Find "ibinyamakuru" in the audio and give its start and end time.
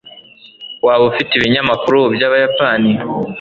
1.35-1.99